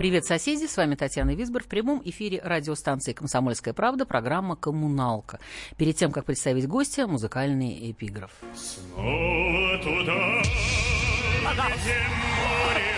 [0.00, 0.64] Привет, соседи!
[0.64, 5.40] С вами Татьяна Висбор в прямом эфире радиостанции «Комсомольская правда» программа «Коммуналка».
[5.76, 8.30] Перед тем, как представить гостя, музыкальный эпиграф.
[8.54, 10.42] Снова туда,
[11.52, 11.98] где
[12.30, 12.96] море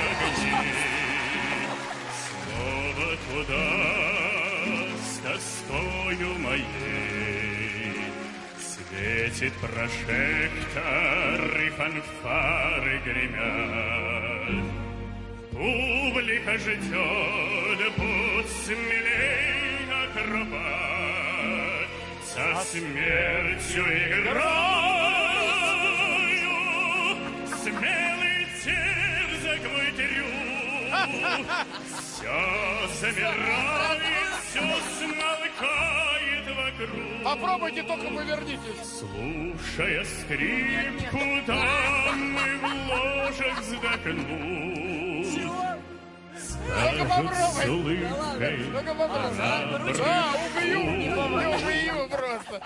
[2.55, 3.67] Снова туда,
[5.03, 7.97] с тоскою моей.
[8.61, 14.82] Светит прожектор и фанфары гремят,
[15.53, 21.89] Публика ждет, будь смелей акробат,
[22.25, 25.13] Со смертью играю,
[27.63, 28.47] Смелый
[29.73, 30.33] мой трюк.
[31.99, 32.39] Все
[33.01, 34.01] замирает,
[34.49, 34.65] все
[34.99, 37.23] смолкает вокруг.
[37.25, 38.81] Попробуйте, только повернитесь.
[38.99, 45.02] Слушая скрипку, дамы в ложах вздохнут.
[45.33, 46.57] С
[47.09, 47.99] попробуй.
[48.73, 49.37] Только попробуй.
[49.39, 52.57] «Пора А, убью, убью, убью просто.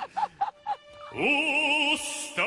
[1.12, 2.46] Устал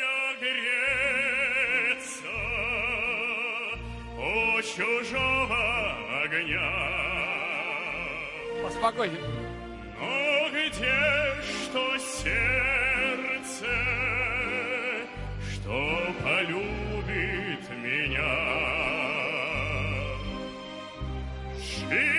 [0.00, 2.32] я греться
[4.18, 5.62] у чужого
[6.24, 6.70] огня.
[8.62, 9.22] Поспокойнее.
[10.00, 10.98] Но где
[11.42, 12.57] что сердце,
[21.90, 22.17] Живу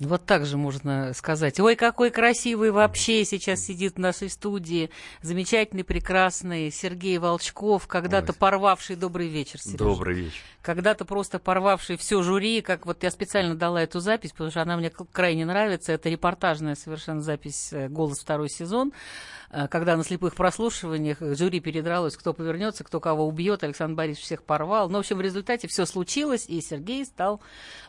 [0.00, 1.58] Вот так же можно сказать.
[1.58, 4.90] Ой, какой красивый вообще сейчас сидит в нашей студии.
[5.22, 9.78] Замечательный, прекрасный Сергей Волчков, когда-то порвавший добрый вечер, Сережа.
[9.78, 10.40] Добрый вечер.
[10.62, 14.76] когда-то просто порвавший все жюри, как вот я специально дала эту запись, потому что она
[14.76, 15.90] мне крайне нравится.
[15.92, 18.92] Это репортажная совершенно запись э, «Голос» второй сезон,
[19.50, 23.64] э, когда на слепых прослушиваниях жюри передралось, кто повернется, кто кого убьет.
[23.64, 24.88] Александр Борисович всех порвал.
[24.88, 27.40] Но, в общем, в результате все случилось, и Сергей стал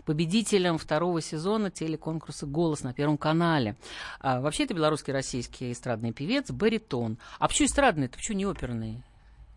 [0.05, 3.75] победителем второго сезона телеконкурса «Голос» на Первом канале.
[4.19, 7.17] А, вообще, это белорусский российский эстрадный певец, баритон.
[7.39, 8.05] А почему эстрадный?
[8.05, 9.03] Это почему не оперный?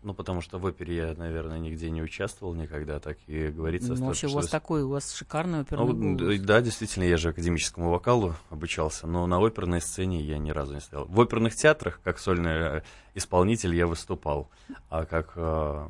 [0.03, 3.93] Ну, потому что в опере я, наверное, нигде не участвовал никогда, так и говорится.
[3.93, 6.39] Ну, вообще, у вас такой, у вас шикарный оперный Ну, голос.
[6.41, 10.81] да, действительно, я же академическому вокалу обучался, но на оперной сцене я ни разу не
[10.81, 11.05] стоял.
[11.05, 12.81] В оперных театрах, как сольный э,
[13.15, 14.49] исполнитель, я выступал,
[14.89, 15.89] а как э,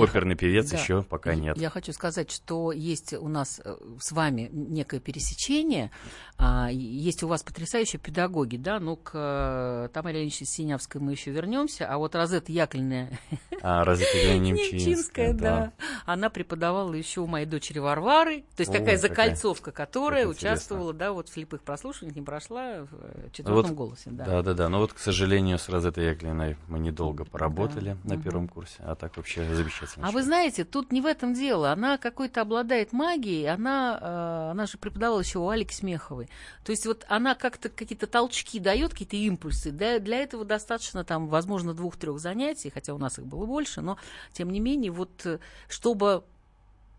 [0.00, 0.78] оперный певец Да.
[0.78, 1.56] еще пока нет.
[1.56, 5.90] Я хочу сказать, что есть у нас э, с вами некое пересечение.
[6.36, 11.30] А, Есть у вас потрясающие педагоги, да, ну, к э, Тамаре Ильиничне Синявской мы еще
[11.30, 13.10] вернемся, а вот Розетта Яковлевна
[13.62, 15.72] А ты Немчинская, да,
[16.06, 21.12] она преподавала еще у моей дочери Варвары, то есть О, такая закольцовка, которая участвовала, да,
[21.12, 24.24] вот в слепых прослушиваниях, не прошла в э, Вот, четвертом голосе, да.
[24.24, 24.68] Да, да, да.
[24.68, 28.94] Но вот, к сожалению, с Розетой Яковлевной мы недолго поработали Да, на первом курсе, а
[28.94, 29.83] так вообще замечательно.
[30.00, 31.72] А вы знаете, тут не в этом дело.
[31.72, 36.28] Она какой-то обладает магией, она, э, она же преподавала еще у Алики Смеховой.
[36.64, 39.70] То есть вот она как-то какие-то толчки дает, какие-то импульсы.
[39.70, 43.98] Для, для этого достаточно там, возможно, двух-трех занятий, хотя у нас их было больше, но
[44.32, 45.38] тем не менее, вот э,
[45.68, 46.24] чтобы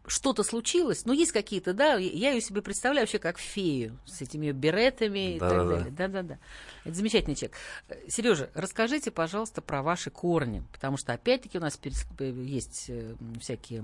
[0.08, 4.52] что-то случилось, ну, есть какие-то, да, я ее себе представляю вообще как фею с этими
[4.52, 5.76] беретами и так Да-да-да.
[5.76, 5.92] далее.
[5.92, 6.38] Да-да-да.
[6.84, 7.58] Это замечательный человек.
[8.08, 11.80] Сережа, расскажите, пожалуйста, про ваши корни, потому что, опять-таки, у нас
[12.20, 13.84] э, есть э, всякие,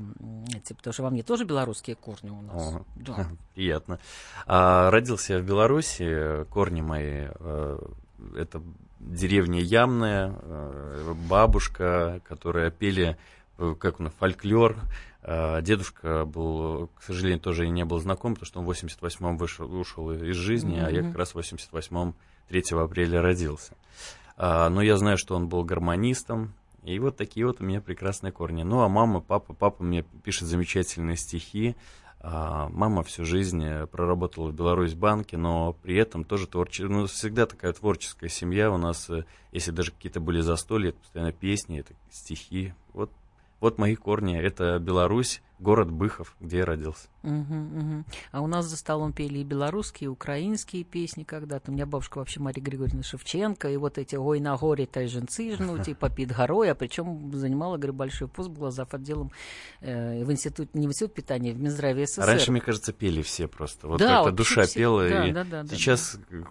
[0.78, 2.62] потому что во мне тоже белорусские корни у нас.
[2.62, 3.28] О, Да.
[3.56, 4.00] Приятно.
[4.46, 6.46] А, родился я в Беларуси.
[6.50, 7.80] Корни мои э,
[8.38, 8.62] это
[9.00, 10.36] деревня Ямная,
[11.28, 13.18] бабушка, которая пели,
[13.80, 14.78] как он, фольклор.
[15.24, 19.72] Э, Дедушка был, к сожалению, тоже не был знаком, потому что он в 88-м вышел,
[19.74, 22.16] ушел из жизни, а я как раз в 88-м
[22.50, 23.76] 3 апреля родился.
[24.38, 26.54] А, Но я знаю, что он был гармонистом,
[26.84, 28.64] и вот такие вот у меня прекрасные корни.
[28.64, 31.76] Ну, а мама, папа, папа мне пишет замечательные стихи.
[32.24, 37.08] А, Мама всю жизнь э, проработала в Беларусь банке, но при этом тоже творческая, ну,
[37.08, 38.72] всегда такая творческая семья.
[38.72, 42.74] У нас, э, если даже какие-то были застолья, это постоянно песни, это стихи.
[42.94, 43.12] Вот,
[43.62, 44.38] вот мои корни.
[44.38, 47.08] Это Беларусь, город Быхов, где я родился.
[47.24, 48.06] Мгм, мгм.
[48.32, 51.72] А у нас за столом пели и белорусские, и украинские песни когда-то.
[51.72, 55.88] У меня бабушка вообще Мария Григорьевна Шевченко, и вот эти «Ой, на горе тайженцы жнут»,
[55.88, 58.94] и «Попит горой», а причем занимала, говорю, большой пост, была зав.
[58.94, 59.32] отделом
[59.82, 62.26] э, в институте, не в институт питания, в Минздраве СССР.
[62.26, 63.88] Раньше, мне кажется, пели все просто.
[63.88, 66.44] Вот Да, как-то душа все- пела, да, и да, да, да, сейчас э,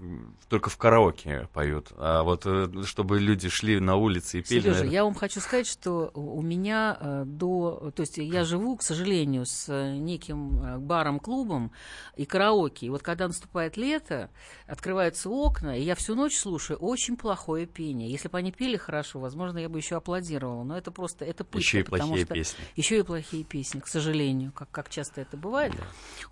[0.48, 1.88] только в караоке поют.
[1.96, 4.60] А вот э, чтобы люди шли на улице и пели...
[4.60, 7.92] Сережа, наверное, я вам хочу сказать, что у у меня э, до...
[7.94, 8.99] То есть я живу, к сожалению,
[9.44, 11.72] с э, неким э, баром-клубом
[12.16, 12.86] и караоке.
[12.86, 14.30] И вот когда наступает лето,
[14.66, 18.10] открываются окна, и я всю ночь слушаю очень плохое пение.
[18.10, 20.64] Если бы они пели хорошо, возможно, я бы еще аплодировала.
[20.64, 21.24] Но это просто...
[21.24, 22.64] Это пытка, Еще и плохие что- песни.
[22.76, 25.72] Еще и плохие песни, к сожалению, как, как часто это бывает.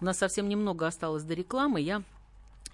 [0.00, 1.80] У нас совсем немного осталось до рекламы.
[1.80, 2.02] Я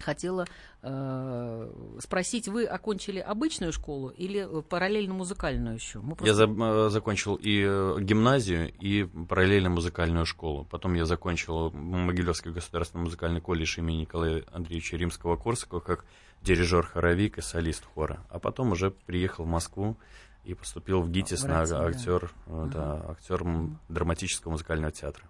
[0.01, 0.45] хотела
[0.81, 5.99] э, спросить, вы окончили обычную школу или э, параллельно музыкальную еще?
[5.99, 10.65] Мы Я просто- за- э, закончил и э, гимназию, и параллельно музыкальную школу.
[10.69, 16.05] Потом я закончил Могилевский государственный музыкальный колледж имени Николая Андреевича Римского-Корсакова как
[16.41, 18.19] дирижер-хоровик и солист хора.
[18.29, 19.97] А потом уже приехал в Москву
[20.45, 21.85] и поступил в ГИТИС В на России, да.
[21.85, 25.25] актер, э, драматического музыкального театра.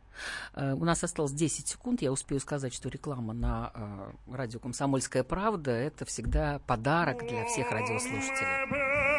[0.54, 2.02] Э, У нас осталось 10 секунд.
[2.02, 7.72] Я успею сказать, что реклама на э, радио «Комсомольская правда»— это всегда подарок для всех
[7.72, 9.15] радиослушателей.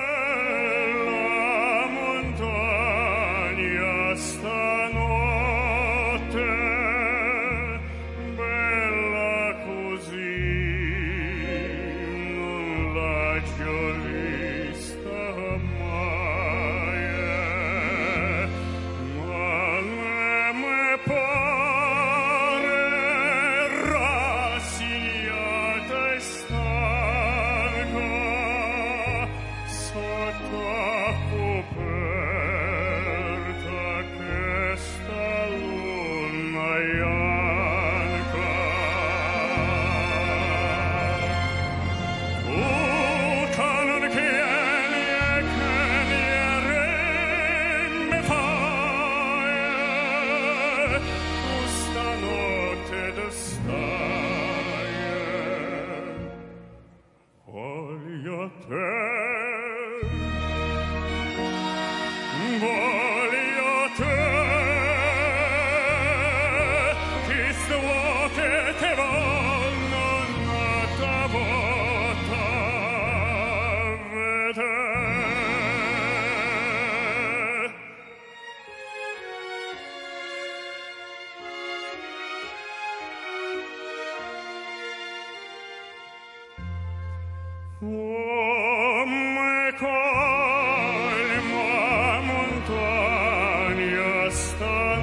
[94.36, 94.95] star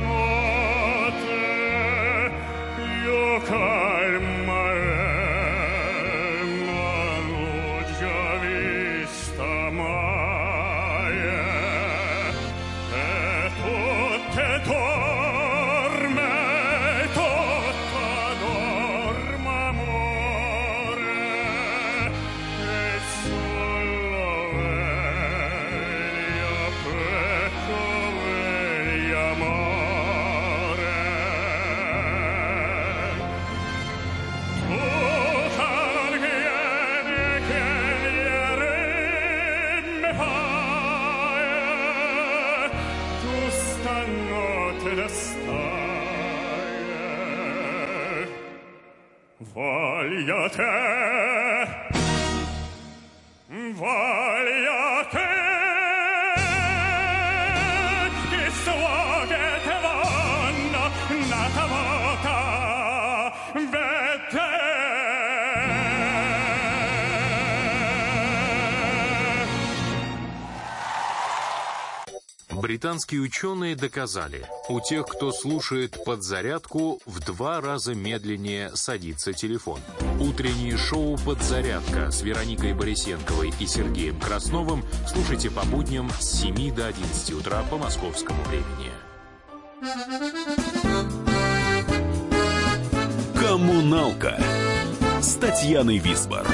[72.93, 79.79] Британские ученые доказали, у тех, кто слушает подзарядку, в два раза медленнее садится телефон.
[80.19, 86.85] Утреннее шоу «Подзарядка» с Вероникой Борисенковой и Сергеем Красновым слушайте по будням с 7 до
[86.85, 88.91] 11 утра по московскому времени.
[93.39, 94.39] Коммуналка
[95.19, 96.45] с Татьяной Висбор.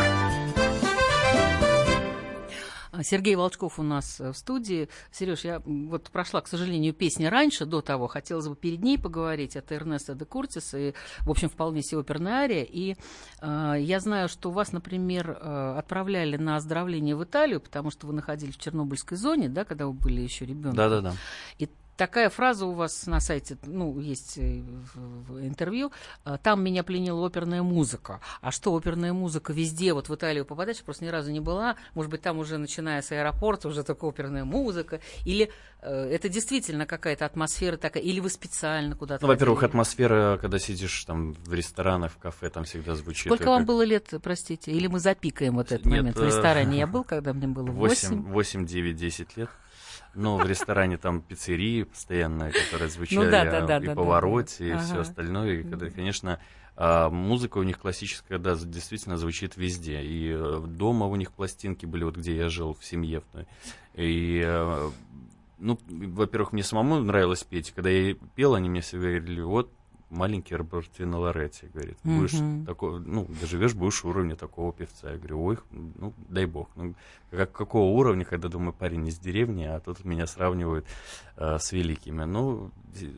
[3.00, 4.90] А, Сергей Волчков у нас э, в студии.
[5.12, 8.08] Сереж, я вот прошла, к сожалению, песни раньше, до того.
[8.08, 9.56] Хотелось бы перед ней поговорить.
[9.56, 12.64] Это Эрнеста де Куртис и, в общем, вполне себе оперная ария.
[12.64, 12.98] И
[13.42, 18.14] э, я знаю, что вас, например, э, отправляли на оздоровление в Италию, потому что вы
[18.14, 20.76] находились в Чернобыльской зоне, да, когда вы были еще ребенком.
[20.76, 21.14] Да-да-да.
[21.58, 24.64] И такая фраза у вас на сайте, ну, есть э,
[24.96, 25.92] в, интервью,
[26.24, 28.22] а, там меня пленила оперная музыка.
[28.42, 32.10] А что, оперная музыка везде, вот в Италию попадаешь, просто ни разу не была, может
[32.10, 35.52] быть, там уже, начиная с аэропорта, уже только оперная музыка, или
[35.82, 39.26] э, это действительно какая-то атмосфера такая, или вы специально куда-то...
[39.26, 43.26] Ну, во-первых, атмосфера, когда сидишь там в ресторанах, в кафе, там всегда звучит.
[43.26, 44.72] Сколько это вам как было лет, простите?
[44.72, 46.18] Или мы запикаем вот этот Нет, момент?
[46.18, 48.24] В э, ресторане я был, когда мне было 8.
[48.24, 49.50] 8, 8, 9, 10 лет.
[50.20, 54.68] Но в ресторане там пиццерии постоянно, которые звучали, Ну да, да, да, и да, повороте,
[54.68, 54.80] и да.
[54.80, 55.02] все Ага.
[55.02, 55.54] остальное.
[55.54, 56.40] И когда, конечно,
[56.76, 60.02] а, музыка у них классическая, да, действительно звучит везде.
[60.04, 63.24] И э, дома у них пластинки были, вот где я жил, в семье.
[63.94, 64.90] И, э,
[65.58, 67.72] ну, во-первых, мне самому нравилось петь.
[67.72, 69.72] Когда я пел, они мне всегда говорили, вот,
[70.10, 72.66] маленький Робертино Лоретти, говорит, будешь Мгм.
[72.66, 75.12] такой, ну, доживешь, будешь уровня такого певца.
[75.12, 76.70] Я говорю, ой, ну, дай бог.
[76.76, 76.96] Ну,
[77.32, 80.86] как, какого уровня, когда, думаю, парень из деревни, а тут меня сравнивают
[81.38, 82.24] э, с великими.
[82.24, 82.72] Ну,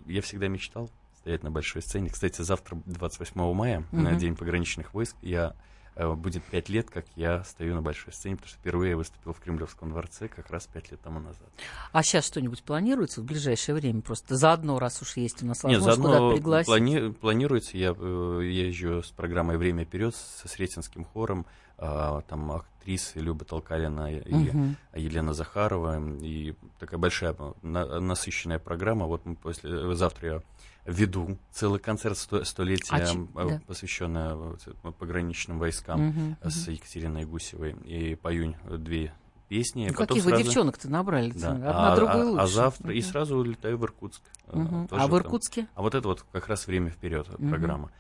[0.06, 2.10] я всегда мечтал стоять на большой сцене.
[2.10, 4.18] Кстати, завтра, 28 мая, на Мгм.
[4.18, 5.56] День пограничных войск, я
[5.96, 9.40] будет пять лет, как я стою на большой сцене, потому что впервые я выступил в
[9.40, 11.48] Кремлевском дворце как раз пять лет тому назад.
[11.92, 14.02] А сейчас что-нибудь планируется в ближайшее время?
[14.02, 16.70] Просто заодно, раз уж есть у нас Нет, возможность куда-то заодно пригласить.
[16.70, 21.46] плани- планируется, я э, езжу с программой «Время вперед» со Сретенским хором,
[21.78, 24.76] а, там актрисы Люба Толкалина и Мгм.
[24.94, 29.08] Елена Захарова, и такая большая на- насыщенная программа.
[29.08, 30.42] Вот мы после, завтра я
[30.86, 33.62] веду целый концерт сто- столетия, А э, да.
[33.68, 39.14] посвященный вот этому пограничным войскам Мгм, с Екатериной Гусевой, и пою две
[39.48, 39.88] песни.
[39.90, 41.32] Ну, каких вы сразу- девчонок-то набрали?
[41.32, 41.52] Да.
[41.52, 42.44] Одна а, другой а- лучше.
[42.44, 43.10] а завтра и Мгм.
[43.10, 44.22] сразу улетаю в Иркутск.
[44.48, 45.18] э, тоже А в там.
[45.20, 45.68] Иркутске?
[45.76, 47.50] А вот это вот как раз время вперед Мгм.
[47.50, 47.92] программа.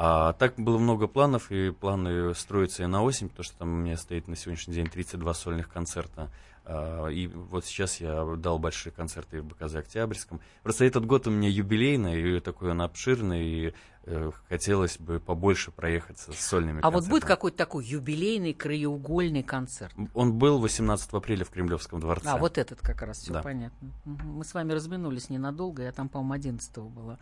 [0.00, 3.76] А так было много планов, и планы строятся и на осень, потому что там у
[3.78, 6.30] меня стоит на сегодняшний день 32 сольных концерта.
[6.70, 10.40] А, И вот сейчас я дал большие концерты в БКЗ Октябрьском.
[10.62, 15.70] Просто этот год у меня юбилейный, и такой он обширный, и э, хотелось бы побольше
[15.70, 17.28] проехаться с сольными А вот будет концертами.
[17.36, 19.94] какой-то такой юбилейный краеугольный концерт?
[20.12, 22.28] Он был 18 апреля в Кремлевском дворце.
[22.28, 23.42] А, вот этот как раз, все Да.
[23.42, 23.88] понятно.
[24.04, 27.18] Мы с вами разминулись ненадолго, я там, по-моему, 11 была.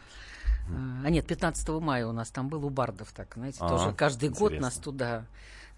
[1.05, 4.29] А, нет, 15 мая у нас там был у Бардов, так, знаете, А, тоже каждый
[4.31, 4.67] год интересно.
[4.67, 5.26] нас туда,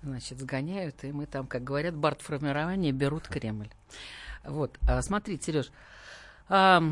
[0.03, 3.69] значит, сгоняют, и мы там, как говорят, бард формирования берут Кремль.
[4.45, 5.71] Вот, а, смотрите, Сереж,
[6.49, 6.83] а,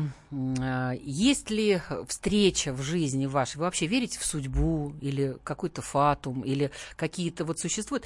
[0.59, 3.57] а, есть ли встреча в жизни вашей?
[3.57, 8.05] Вы вообще верите в судьбу или какой-то фатум, или какие-то вот существуют?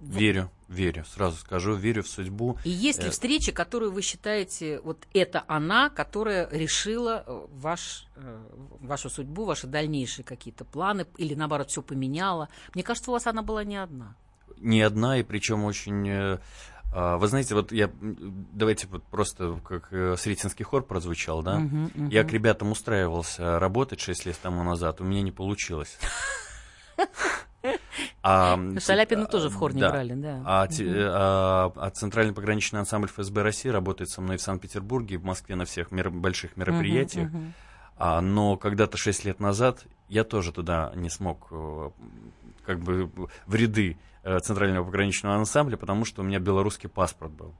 [0.00, 2.56] Верю, верю, сразу скажу, верю в судьбу.
[2.64, 8.06] И есть ли Э, встреча, которую вы считаете, вот это она, которая решила э, ваш,
[8.16, 8.46] э,
[8.80, 12.48] вашу судьбу, ваши дальнейшие какие-то планы, или наоборот все поменяла?
[12.74, 14.16] Мне кажется, у вас она была не одна.
[14.60, 16.08] Не одна, и причем очень...
[16.08, 16.38] э,
[16.92, 17.90] а, Вы знаете, вот я...
[18.00, 21.58] Давайте вот просто, как э, Сретенский хор прозвучал, да?
[21.58, 22.08] Мгм.
[22.08, 25.98] Я к ребятам устраивался работать 6 лет тому назад, у меня не получилось.
[28.22, 29.90] А, Шаляпина тоже в хор не да.
[29.90, 30.42] брали, да.
[30.46, 35.24] А, те- а- а Центральный пограничный ансамбль ФСБ России работает со мной в Санкт-Петербурге, в
[35.24, 37.28] Москве на всех мер- больших мероприятиях.
[37.28, 37.52] Мгм, мгм.
[37.96, 41.48] А, но когда-то 6 лет назад я тоже туда не смог
[42.64, 43.10] как бы
[43.46, 43.98] в ряды
[44.40, 47.54] Центрального пограничного ансамбля, потому что у меня белорусский паспорт был.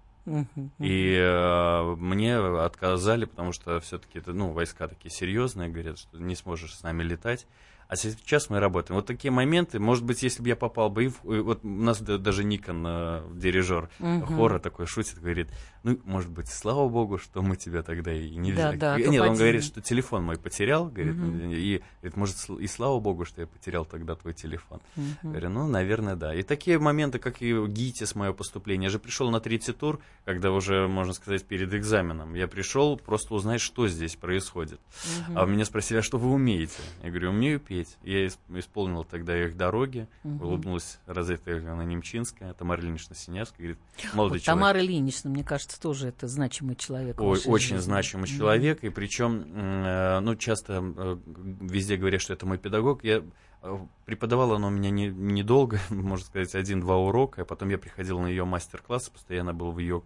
[0.79, 6.35] И э, мне отказали, потому что все-таки это, ну, войска такие серьезные, говорят, что не
[6.37, 7.47] сможешь с нами летать.
[7.89, 8.95] А сейчас мы работаем.
[8.97, 12.01] Вот такие моменты, может быть, если бы я попал бы и в- вот у нас
[12.01, 13.89] да- даже Никон, э, дирижер
[14.27, 15.49] хора такой шутит, говорит,
[15.83, 18.77] ну, может быть, слава богу, что мы тебя тогда и не Да, взяли.
[18.79, 21.51] да, а то Нет, он говорит, что телефон мой потерял, говорит, Мгм.
[21.53, 24.81] и говорит, может, и слава богу, что я потерял тогда твой телефон.
[24.97, 25.17] Мгм.
[25.23, 26.35] Говорю, ну, наверное, да.
[26.35, 28.87] И такие моменты, как и ГИТИС, мое поступление.
[28.87, 32.35] Я же пришел на третий тур, когда уже, можно сказать, перед экзаменом.
[32.35, 34.81] Я пришел просто узнать, что здесь происходит.
[35.29, 35.39] Мгм.
[35.39, 36.75] А меня спросили, а что вы умеете?
[37.03, 37.97] Я говорю, умею петь.
[38.03, 40.43] Я исп- исполнил тогда их дороги, Мгм.
[40.43, 43.79] улыбнулась Розетта Ивановна Немчинская, Тамара Ильинична Синявская, говорит,
[44.15, 44.61] молодой Вот человек.
[44.61, 47.21] Тамара Ильинична, мне кажется, тоже это значимый человек.
[47.21, 47.79] Ой, очень жизни.
[47.79, 48.37] значимый Мгм.
[48.39, 51.19] человек, и причем, э, ну, часто э,
[51.61, 53.05] везде говорят, что это мой педагог.
[53.05, 53.23] Я
[53.63, 58.19] э, преподавала она у меня не- недолго, можно сказать, один-два урока, а потом я приходил
[58.21, 60.03] на ее мастер-классы, постоянно был в ее,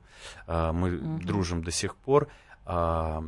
[0.47, 1.21] э, мы Мгм.
[1.21, 2.28] дружим до сих пор,
[2.66, 3.23] а,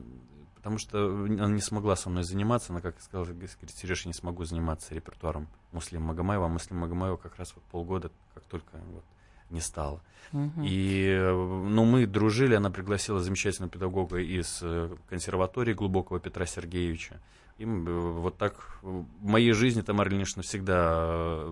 [0.57, 4.15] потому что она не смогла со мной заниматься, она как сказала, говорит, Сереж, я не
[4.15, 9.05] смогу заниматься репертуаром Муслима Магомаева, а Муслим Магомаева как раз вот полгода, как только вот
[9.51, 10.03] не стало.
[10.33, 10.63] Мгм.
[10.65, 17.21] И, э, ну, мы дружили, она пригласила замечательного педагога из э, консерватории глубокого Петра Сергеевича.
[17.59, 21.45] И э, вот так в моей жизни Тамара Ильинична всегда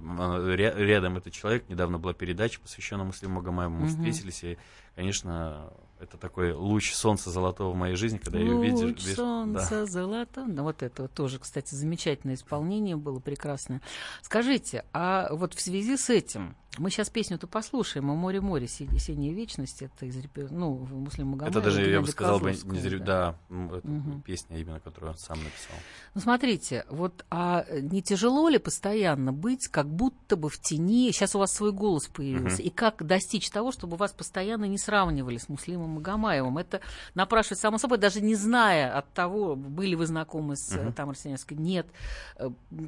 [0.55, 1.69] рядом этот человек.
[1.69, 3.73] Недавно была передача, посвященная Муслиму Магомаеву.
[3.75, 3.89] Мы Мгм.
[3.89, 4.59] встретились, и,
[4.97, 8.89] конечно, это такой луч солнца золотого в моей жизни, когда я ее видел.
[8.89, 10.45] Луч солнца золото.
[10.47, 13.81] Да, вот это вот тоже, кстати, замечательное исполнение было прекрасное.
[14.21, 18.89] Скажите, а вот в связи с этим, мы сейчас песню-то послушаем, «О море, море, си-
[18.99, 20.17] синей вечности», это из,
[20.51, 21.59] ну, Муслим Магомаева.
[21.59, 23.05] Это даже, я бы сказал, бы, не зря, да.
[23.49, 24.23] да, Мгм.
[24.23, 25.77] песня именно, которую он сам написал.
[26.15, 31.13] Ну, смотрите, вот а не тяжело ли постоянно быть как будто бы в тени?
[31.13, 32.63] Сейчас у вас свой голос появился.
[32.63, 32.67] Мгм.
[32.67, 36.59] И как достичь того, чтобы вас постоянно не сравнивали с Муслимом Магомаевым?
[36.59, 36.81] Это
[37.15, 40.93] напрашивается само собой, даже не зная от того, были вы знакомы с угу.
[40.93, 41.57] Тамарой Синявской.
[41.57, 41.87] Нет.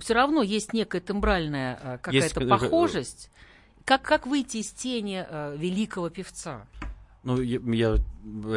[0.00, 3.30] Все равно есть некая тембральная э, Есть, какая-то э, похожесть.
[3.86, 6.66] Как, как выйти из тени э, великого певца?
[7.22, 7.96] Ну, я, я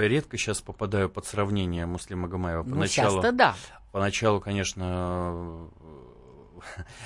[0.07, 2.63] редко сейчас попадаю под сравнение Муслима Магомаева.
[2.63, 3.55] Ну, Поначалу, часто да.
[3.91, 5.69] поначалу, конечно,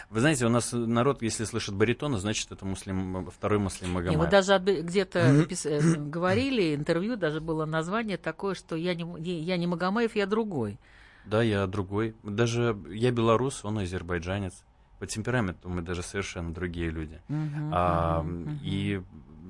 [0.09, 4.19] вы знаете, у нас народ, если слышит баритона, значит, это муслим, второй Муслим Магомаев.
[4.19, 9.67] вы даже где-то э, говорили, интервью, даже было название такое, что я не- я не
[9.67, 10.79] Магомаев, я другой.
[11.25, 12.15] Да, я другой.
[12.23, 14.63] Даже я белорус, он азербайджанец.
[15.03, 17.19] По темпераменту мы даже совершенно другие люди.
[17.27, 18.57] Мгм, А, мгм.
[18.61, 19.01] И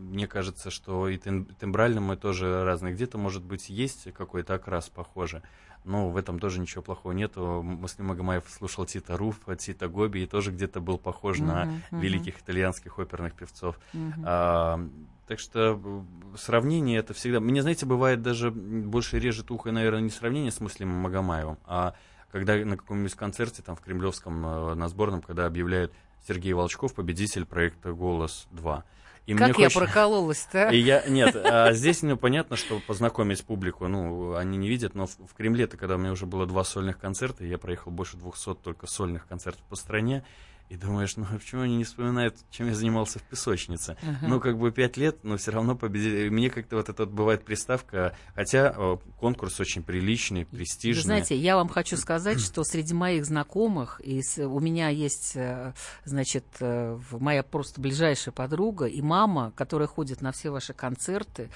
[0.10, 2.96] мне кажется, что и тем- тембрально мы тоже разные.
[2.96, 5.42] Где-то, может быть, есть какой-то окрас похожий,
[5.84, 7.62] но в этом тоже ничего плохого нету.
[7.64, 12.02] Муслим Магомаев слушал Тита Руфа, Тита Гоби и тоже где-то был похож на Мгм, мгм.
[12.02, 13.80] великих итальянских оперных певцов.
[13.94, 14.24] Мгм.
[14.26, 14.80] А,
[15.28, 16.04] так что
[16.36, 17.40] сравнение это всегда...
[17.40, 21.94] Мне, знаете, бывает даже больше режет ухо, наверное, не сравнение с Муслимом Магомаевым, а
[22.34, 25.94] когда на каком-нибудь концерте там в Кремлевском э, на сборном, когда объявляют
[26.28, 28.82] Сергей Волчков победитель проекта «Голос-2».
[29.28, 30.70] И Как мне я хочется- прокололась-то?
[30.70, 35.06] и я, нет, а здесь, ну, понятно, что познакомить публику, ну, они не видят, но
[35.06, 38.56] в, в Кремле-то, когда у меня уже было два сольных концерта, я проехал больше 200
[38.56, 40.26] только сольных концертов по стране,
[40.70, 43.96] и думаешь, ну, почему они не вспоминают, чем я занимался в песочнице?
[44.02, 44.30] Мгм.
[44.30, 46.30] Ну, как бы пять лет, но все равно победили.
[46.30, 48.76] Мне как-то вот это вот бывает приставка, хотя
[49.20, 51.02] конкурс очень приличный, престижный.
[51.02, 55.74] Вы знаете, я вам хочу сказать, что среди моих знакомых, и у меня есть, э,
[56.06, 61.50] значит, э, моя просто ближайшая подруга и мама, которая ходит на все ваши концерты.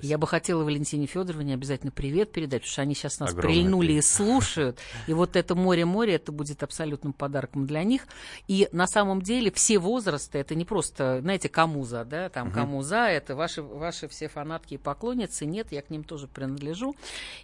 [0.00, 3.54] И я бы хотела Валентине Федоровне обязательно привет передать, потому что они сейчас нас Огромный
[3.54, 4.04] прильнули и привет.
[4.04, 4.78] слушают.
[5.06, 8.06] И вот это море-море, это будет абсолютным подарком для них.
[8.48, 12.54] И на самом деле все возрасты, это не просто, знаете, кому за, да, там, Мгм.
[12.54, 15.46] кому за, это ваши, ваши все фанатки и поклонницы.
[15.46, 16.94] Нет, я к ним тоже принадлежу.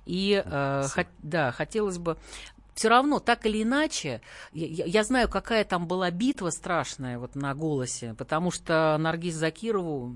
[0.06, 2.16] И, э, хот- да, хотелось бы
[2.74, 4.20] все равно, так или иначе,
[4.52, 10.14] я, я- знаю, какая там была битва страшная вот на голосе, потому что Наргиз Закирову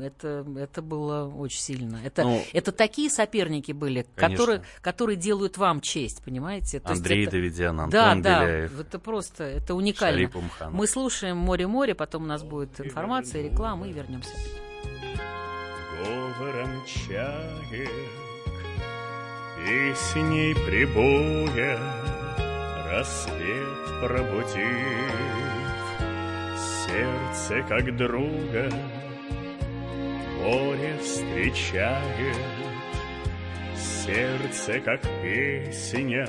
[0.00, 2.00] это, это было очень сильно.
[2.04, 4.36] Это, Ну, это такие соперники были, Конечно.
[4.44, 6.80] которые, которые делают вам честь, понимаете?
[6.80, 10.30] То Андрей это- Давидян, Антон Да, да, Беляев, это просто, это уникально.
[10.70, 14.30] Мы слушаем «Море-море», потом у нас будет информация, реклама, и вернемся.
[16.38, 16.82] говором
[19.66, 21.78] чаек, Песней прибоя
[22.90, 24.64] рассвет пробудив,
[26.86, 28.70] Сердце как друга
[30.40, 32.36] море встречает,
[33.76, 36.26] Сердце как песня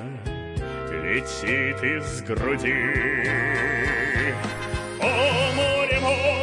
[0.91, 2.73] летит из груди.
[5.01, 6.38] О, море, море,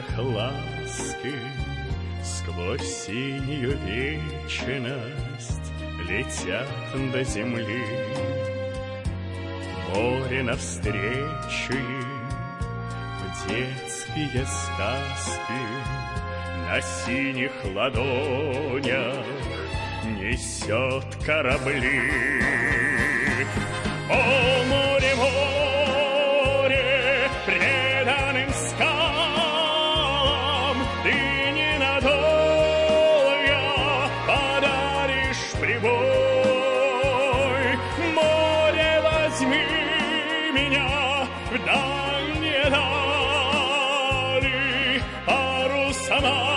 [0.00, 1.34] поисках ласки
[2.22, 5.72] Сквозь синюю вечность
[6.08, 6.68] летят
[7.12, 7.84] до земли.
[9.88, 11.74] море навстречу
[13.18, 15.60] в детские сказки
[16.68, 19.24] на синих ладонях
[20.04, 22.02] несет корабли.
[24.08, 24.89] О, море,
[46.10, 46.49] sama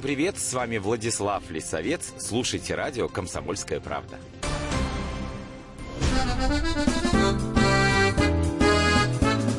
[0.00, 2.14] Всем привет, с вами Владислав Лисовец.
[2.16, 4.18] Слушайте радио «Комсомольская правда».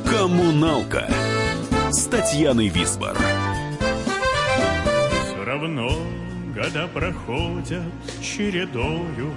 [0.09, 1.07] Коммуналка
[1.91, 3.15] с Татьяной Висбор.
[5.25, 5.91] Все равно
[6.55, 9.31] года проходят чередою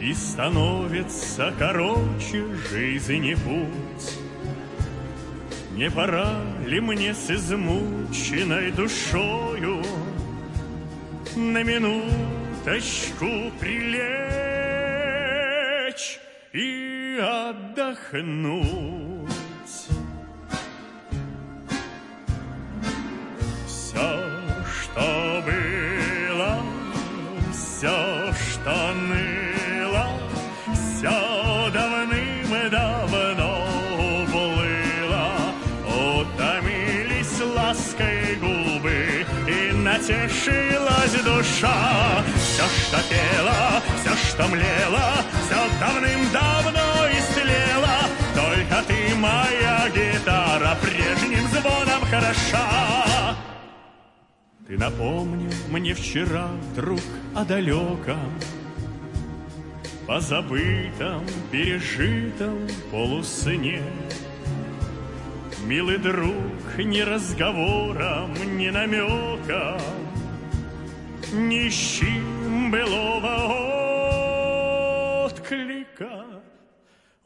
[0.00, 4.14] И становится короче жизни путь
[5.76, 9.82] Не пора ли мне с измученной душою
[11.34, 13.26] На минуточку
[13.58, 14.18] прилечь
[16.52, 19.07] и отдохнуть
[41.08, 42.24] натешилась душа.
[42.36, 47.98] Все, что пело, все, что млело, все давным-давно истлело.
[48.34, 53.36] Только ты, моя гитара, прежним звоном хороша.
[54.66, 57.00] Ты напомнил мне вчера, друг,
[57.34, 58.32] о далеком,
[60.06, 63.82] Позабытом, пережитом полусне.
[65.66, 69.97] Милый друг, ни разговором, ни намеком
[71.32, 72.22] Не ищи
[72.72, 73.34] былого
[75.26, 76.24] отклика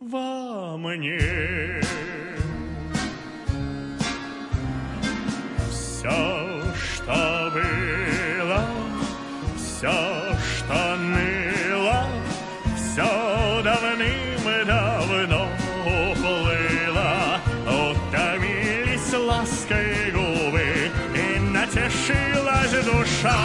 [0.00, 1.80] во мне.
[5.70, 8.64] Все, что было,
[9.56, 9.92] все,
[10.56, 12.04] что ныло,
[12.76, 15.46] все давным-давно
[15.86, 17.40] уплыло.
[17.68, 22.31] Утомились лаской губы, и натешилась
[22.82, 23.36] душа.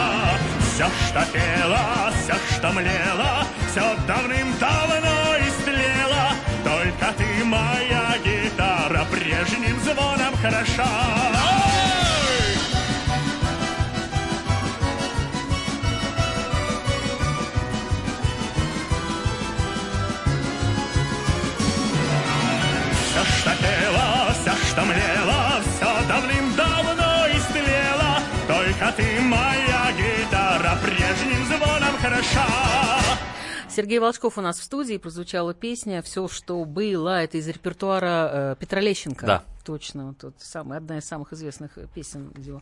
[0.62, 6.32] Все, что пело, все, что млело, все давным-давно истлело.
[6.64, 11.87] Только ты, моя гитара, прежним звоном хороша.
[28.78, 32.46] Только ты, моя гитара, прежним звоном хороша.
[33.70, 37.24] Сергей Волчков у нас в студии, прозвучала песня «Все, что было».
[37.24, 39.26] Это из репертуара э, Петра Лещенко.
[39.26, 39.44] Да.
[39.68, 42.62] Точно, вот, вот самый, одна из самых известных э, песен его.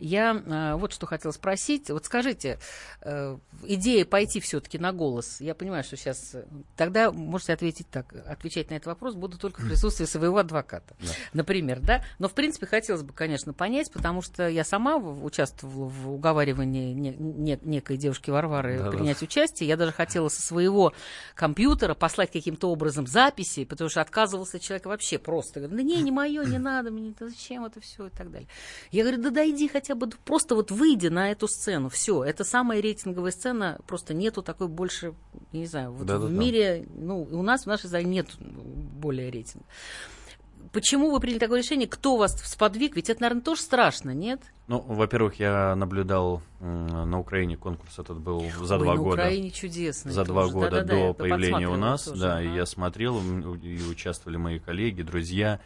[0.00, 1.90] Я э, вот что хотела спросить.
[1.90, 2.58] Вот скажите,
[3.02, 6.34] э, идея пойти все-таки на голос, я понимаю, что сейчас...
[6.34, 6.44] э,
[6.76, 8.12] Тогда можете ответить так.
[8.26, 10.96] Отвечать на этот вопрос буду только в присутствии своего адвоката.
[11.32, 12.04] Например, да?
[12.18, 17.14] Но, в принципе, хотелось бы, конечно, понять, потому что я сама участвовала в уговаривании не-
[17.16, 18.90] не- некой девушки Варвары Да-да.
[18.90, 19.68] принять участие.
[19.68, 20.92] Я даже хотела со своего
[21.36, 25.60] компьютера послать каким-то образом записи, потому что отказывался человек вообще просто.
[25.60, 28.48] Говорит, да не, не мое, не надо мне, да зачем это все и так далее.
[28.90, 32.80] Я говорю, да дойди хотя бы, просто вот выйди на эту сцену, все, это самая
[32.80, 35.14] рейтинговая сцена, просто нету такой больше,
[35.52, 39.64] не знаю, вот в мире, ну, у нас в нашей зале нет более рейтинга.
[40.72, 41.88] почему вы приняли такое решение?
[41.88, 42.96] Кто вас сподвиг?
[42.96, 44.40] Ведь это, наверное, тоже страшно, нет?
[44.68, 49.14] Ну, во-первых, я наблюдал на Украине конкурс этот был за Ой, два на года.
[49.22, 50.12] Украине чудесно.
[50.12, 50.52] За это два уже.
[50.52, 52.20] года Да-да-да, я до появления у нас, тоже.
[52.20, 52.56] да, и Ага.
[52.56, 55.60] я смотрел, и участвовали мои коллеги, друзья.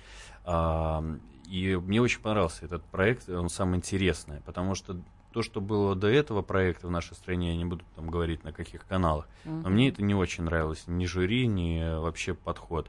[0.46, 4.96] И мне очень понравился этот проект, он самый интересный, потому что
[5.32, 8.52] то, что было до этого проекта в нашей стране, я не буду там говорить на
[8.52, 12.88] каких каналах, но мне это не очень нравилось, ни жюри, ни вообще подход.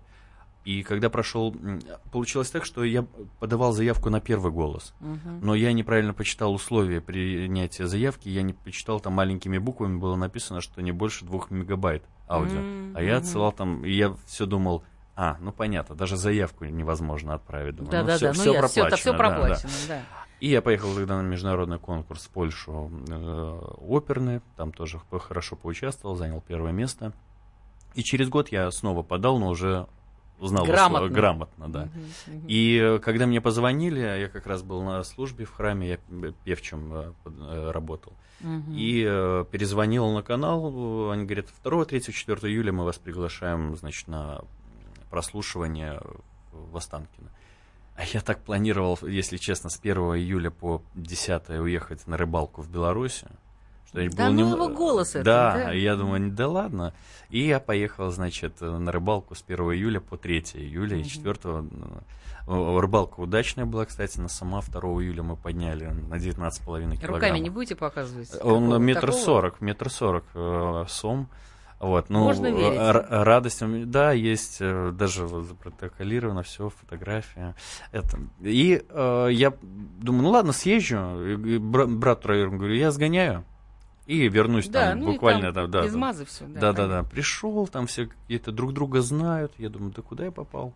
[0.64, 1.56] И когда прошел,
[2.12, 3.04] получилось так, что я
[3.40, 5.40] подавал заявку на первый голос, Мгм.
[5.46, 10.62] но я неправильно почитал условия принятия заявки, я не почитал, там маленькими буквами было написано,
[10.62, 12.60] что не больше двух мегабайт аудио.
[12.60, 12.66] М,
[12.96, 14.84] А я отсылал там, и я все думал,
[15.16, 17.76] а, ну понятно, даже заявку невозможно отправить.
[17.76, 19.58] Думаю, Да-да-да, все, ну, все я- всё, это всё проплачено, да, да.
[19.58, 20.02] проплачено, да.
[20.42, 26.16] И я поехал тогда на международный конкурс в Польшу э, оперный, там тоже хорошо поучаствовал,
[26.16, 27.14] занял первое место.
[27.94, 29.88] И через год я снова подал, но уже
[30.42, 30.98] знал Грамотно.
[31.06, 31.86] условия- грамотно, да.
[31.86, 32.02] Мгм,
[32.40, 32.46] мгм.
[32.50, 36.94] И э, когда мне позвонили, я как раз был на службе в храме, я певчим
[36.94, 38.12] э, э, работал.
[38.42, 38.74] Мгм.
[38.76, 39.02] И
[39.52, 44.42] перезвонил на канал, они говорят, 2, 3, 4 июля мы вас приглашаем, значит, на
[45.16, 46.02] прослушивание
[46.52, 47.30] в Останкино.
[47.96, 52.70] А я так планировал, если честно, с 1 июля по 10 уехать на рыбалку в
[52.70, 53.24] Беларусь.
[53.88, 55.72] Что Да ну нем- его голос Да, да.
[55.72, 56.94] я думаю, да ладно.
[57.30, 61.38] И я поехал, значит, на рыбалку с 1 июля по 3 июля, и 4
[62.46, 67.22] э, рыбалка удачная была, кстати, на сама 2 июля мы подняли на 19,5 килограммов.
[67.22, 68.32] Руками не будете показывать?
[68.44, 71.30] Он метр сорок, метр сорок э, сом.
[71.80, 72.80] Вот, ну, Можно верить.
[72.80, 77.56] радость, да, есть, э, даже вот запротоколировано все, фотография.
[77.92, 78.18] Это.
[78.42, 81.36] И э, я думаю, ну ладно, съезжу.
[81.36, 83.44] И бра- брату троюродному говорю, я сгоняю
[84.06, 85.52] и вернусь Да, там ну буквально.
[85.52, 85.98] там да, без да.
[85.98, 87.04] мазы всё, да, Да, да.
[87.04, 89.54] Пришел, там все какие-то друг друга знают.
[89.58, 90.74] Я думаю, да куда я попал?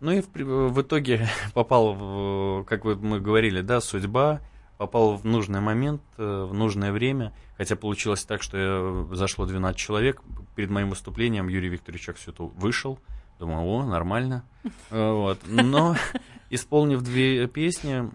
[0.00, 4.40] Ну и в, в итоге попал, в, как мы говорили, да, судьба,
[4.78, 7.32] попал в нужный момент, э, в нужное время.
[7.56, 10.22] Хотя получилось так, что я, зашло 12 человек.
[10.54, 12.98] Перед моим выступлением Юрий Викторович это вышел.
[13.38, 14.44] Думаю, о, нормально.
[14.90, 15.40] Э, Вот.
[15.46, 15.96] Но
[16.50, 18.10] исполнив две песни,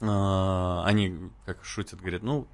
[0.00, 2.46] э, они, как шутят, говорят, ну,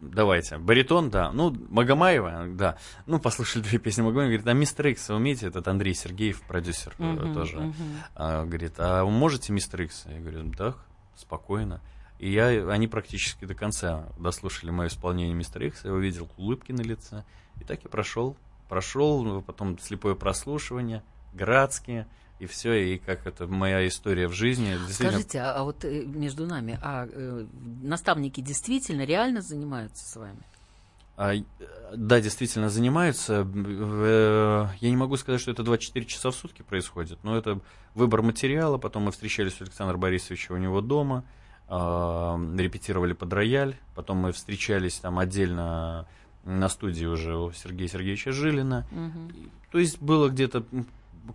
[0.00, 5.08] давайте, баритон, да, ну, Магомаева, да, ну, послушали две песни Магомаева, говорит, а мистер Икс,
[5.08, 7.72] вы умеете, этот Андрей Сергеев, продюсер э, Мгм, тоже.
[8.14, 10.04] А, говорит, а вы можете мистер Икс?
[10.06, 10.74] Я говорю, да,
[11.16, 11.80] спокойно.
[12.18, 16.80] И я, они практически до конца дослушали мое исполнение мистера Икс, я увидел улыбки на
[16.80, 17.24] лице,
[17.60, 18.36] и так и прошел,
[18.68, 21.02] прошел, потом слепое прослушивание,
[21.32, 24.76] градские, и все, и как это моя история в жизни.
[24.86, 27.46] Действительно, Скажите, а, а вот э, между нами, а э,
[27.82, 30.38] наставники действительно реально занимаются с вами?
[31.16, 31.42] А, э,
[31.96, 33.44] Да, действительно занимаются.
[33.44, 37.60] Э, Я не могу сказать, что это 24 часа в сутки происходит, но это
[37.94, 38.78] выбор материала.
[38.78, 41.24] Потом мы встречались у Александра Борисовича у него дома,
[41.68, 43.76] репетировали под рояль.
[43.94, 46.06] Потом мы встречались там отдельно
[46.44, 48.86] на студии уже у Сергея Сергеевича Жилина.
[48.90, 49.32] Мгм.
[49.70, 50.64] То есть было где-то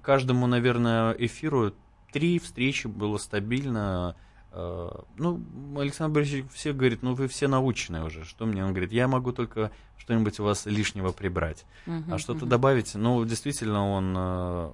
[0.02, 1.74] каждому, наверное, эфиру
[2.12, 4.16] три встречи было стабильно.
[4.52, 5.40] Э, Ну,
[5.78, 8.24] Александр Борисович все говорит, ну вы все наученные уже.
[8.26, 8.64] Что мне?
[8.64, 11.66] Он говорит, я могу только что-нибудь у вас лишнего прибрать.
[11.86, 12.50] Мгм, А что-то мгм.
[12.50, 12.96] добавить?
[12.96, 14.74] Ну, действительно, он...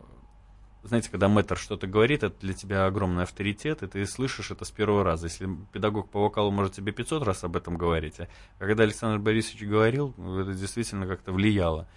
[0.81, 4.71] Знаете, когда мэтр что-то говорит, это для тебя огромный авторитет, и ты слышишь это с
[4.71, 5.27] первого раза.
[5.27, 8.27] Если педагог по вокалу может тебе 500 раз об этом говорить, а
[8.59, 11.87] когда Александр Борисович говорил, это действительно как-то влияло.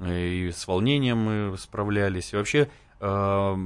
[0.00, 2.32] И с волнением мы справлялись.
[2.32, 2.70] И вообще
[3.00, 3.56] э,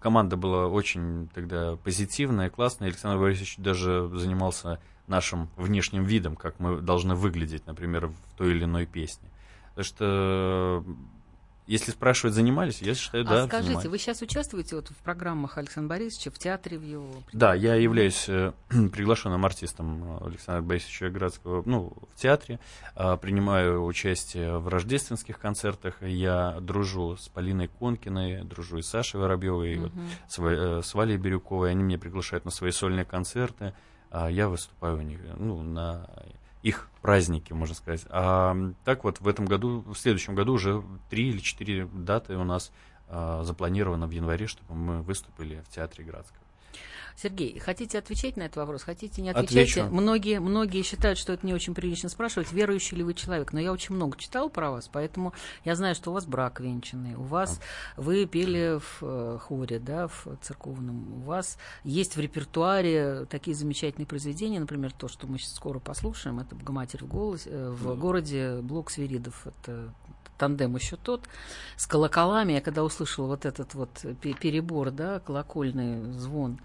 [0.00, 2.88] команда была очень тогда позитивная, классная.
[2.88, 8.64] Александр Борисович даже занимался нашим внешним видом, как мы должны выглядеть, например, в той или
[8.64, 9.28] иной песне.
[9.74, 10.84] Так что,
[11.66, 13.90] если спрашивать, занимались, я считаю, а да, скажите, занимались.
[13.90, 17.22] вы сейчас участвуете вот в программах Александра Борисовича, в театре в его?
[17.32, 22.60] Да, я являюсь э, приглашенным артистом Александра Борисовича Градского ну, в театре,
[22.96, 29.20] э, принимаю участие в рождественских концертах, я дружу с Полиной Конкиной, дружу и с Сашей
[29.20, 30.08] Воробьевой, и вот Мгм.
[30.28, 33.74] с, э, с Валей Бирюковой, они меня приглашают на свои сольные концерты,
[34.10, 36.08] а я выступаю у них, ну, на
[36.64, 38.06] их праздники, можно сказать.
[38.08, 42.44] А так вот в этом году, в следующем году уже три или четыре даты у
[42.44, 42.72] нас
[43.06, 46.43] а, запланировано в январе, чтобы мы выступили в театре Градского.
[47.16, 48.82] Сергей, хотите отвечать на этот вопрос?
[48.82, 49.82] Хотите, не отвечайте?
[49.82, 49.94] Отвечу.
[49.94, 53.52] Многие, многие считают, что это не очень прилично спрашивать, верующий ли вы человек.
[53.52, 55.32] Но я очень много читал про вас, поэтому
[55.64, 57.60] я знаю, что у вас брак венчанный, у вас
[57.96, 64.06] вы пели в э, хоре, да, в церковном, у вас есть в репертуаре такие замечательные
[64.06, 68.60] произведения, например, то, что мы сейчас скоро послушаем, это «Богоматерь в, голосе, э, в городе»,
[68.62, 69.92] Блок Свиридов, это
[70.38, 71.28] тандем еще тот,
[71.76, 72.54] с колоколами.
[72.54, 76.58] Я когда услышала вот этот вот пе- перебор, да, колокольный звон,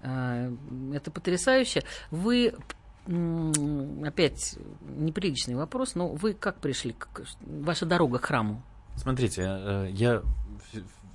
[0.00, 0.52] э,
[0.94, 1.84] это потрясающе.
[2.10, 2.54] Вы
[4.04, 4.58] опять
[4.96, 6.94] неприличный вопрос, но вы как пришли,
[7.40, 8.62] ваша дорога к храму?
[8.96, 10.22] Смотрите, э, я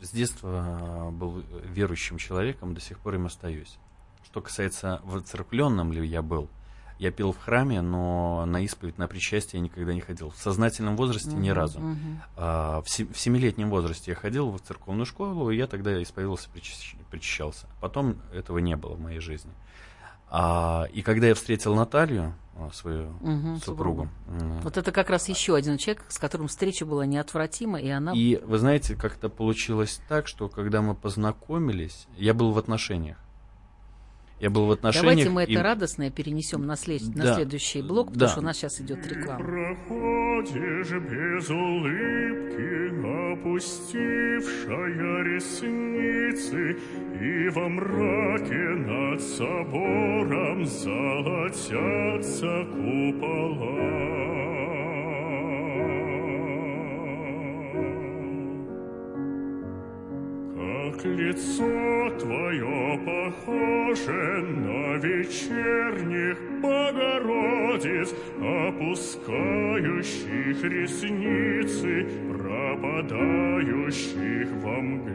[0.01, 3.77] с детства был верующим человеком, до сих пор им остаюсь.
[4.25, 6.49] Что касается, воцерквленным ли я был,
[7.03, 10.29] я пел в храме, но на исповедь, на причастие я никогда не ходил.
[10.29, 11.81] В сознательном возрасте ни разу.
[12.37, 16.49] А, В се- в семилетнем возрасте я ходил в церковную школу, и я тогда исповедовался,
[16.55, 17.67] причащ- причащался.
[17.81, 19.51] Потом этого не было в моей жизни.
[20.29, 25.27] А, И когда я встретил Наталью, а, свою Мгм, супругу, м, Вот это как раз
[25.29, 28.13] еще один человек, с которым встреча была неотвратима, и она...
[28.15, 33.17] И вы знаете, как-то получилось так, что когда мы познакомились, я был в отношениях.
[34.39, 35.03] Я был в отношениях.
[35.15, 37.35] Давайте мы и- это радостное перенесем на, след- на Да.
[37.35, 38.27] следующий блок, потому Да.
[38.27, 39.39] что у нас сейчас идет реклама.
[39.39, 42.91] Проходишь без улыбки,
[43.33, 46.77] опустившая ресницы,
[47.21, 54.42] И во мраке над собором золотятся купола.
[61.03, 69.03] Лицо твое похоже на вечерних Богородиц, опускающих
[70.63, 73.67] ресницы, пропадающих
[74.63, 75.13] во мгле.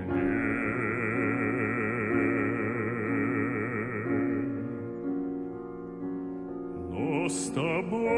[6.91, 8.18] Но с тобой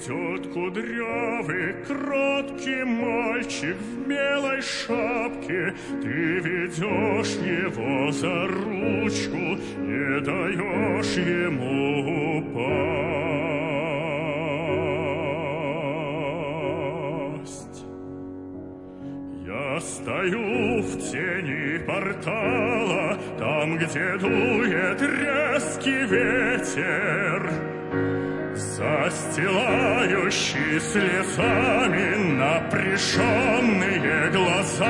[0.00, 5.74] идет кудрявый, кроткий мальчик в белой шапке.
[6.02, 12.90] Ты ведешь его за ручку, не даешь ему упасть.
[19.46, 27.50] Я стою в тени портала, там, где дует резкий ветер,
[28.60, 34.86] застилающий слезами напряженные глаза.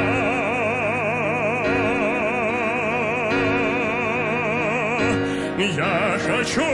[5.59, 6.64] Я хочу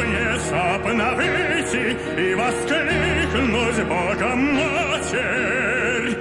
[0.00, 6.18] внезапно выйти и воскликнуть Богом Матерь.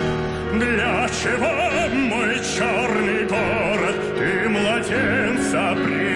[0.53, 1.55] Для чего
[1.93, 6.08] мой черный город ты младенца привела?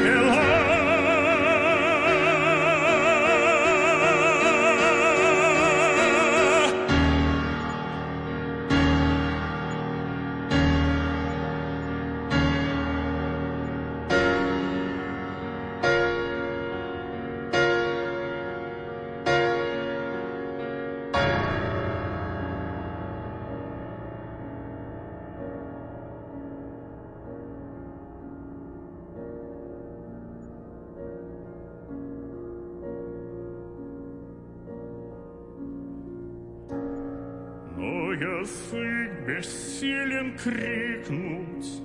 [40.44, 41.82] Крикнуть.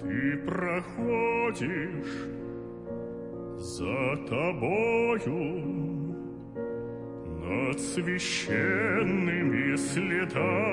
[0.00, 2.26] Ты проходишь
[3.56, 5.34] за тобою
[7.40, 10.68] над священными следами.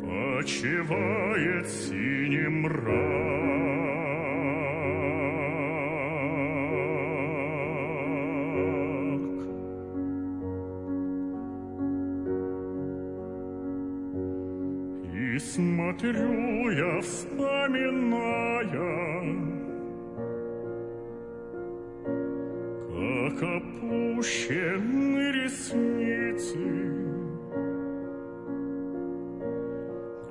[0.00, 3.31] Почивает синим мрак.
[15.32, 18.68] И смотрю я, вспоминая,
[23.30, 26.58] как опущены ресницы,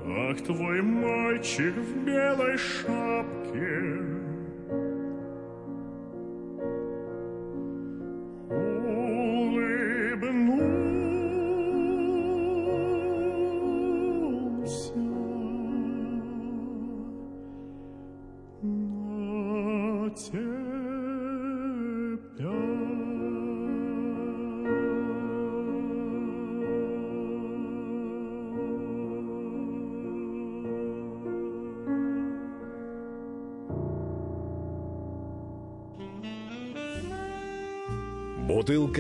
[0.06, 4.31] как твой мальчик в белой шапке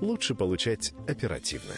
[0.00, 1.74] лучше получать оперативно.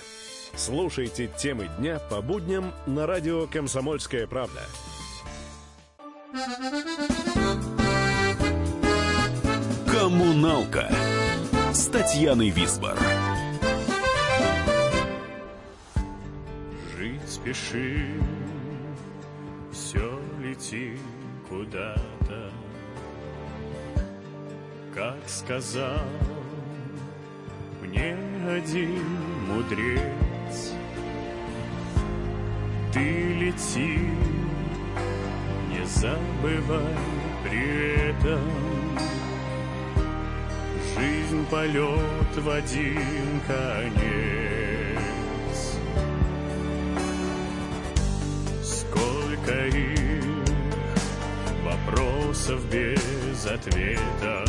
[0.55, 4.63] Слушайте темы дня по будням на радио «Комсомольская правда».
[9.87, 10.91] Коммуналка
[11.73, 12.99] с Татьяной Висбор.
[16.97, 18.27] Жить спешим,
[19.73, 21.01] все летит
[21.49, 22.51] куда-то,
[24.95, 26.07] как сказал
[27.99, 28.17] мне
[28.57, 29.05] один
[29.49, 30.73] мудрец.
[32.93, 33.99] Ты лети,
[35.71, 36.97] не забывай
[37.45, 38.41] при этом.
[40.97, 44.19] Жизнь полет в один конец.
[48.63, 50.25] Сколько их
[51.65, 54.45] вопросов без ответа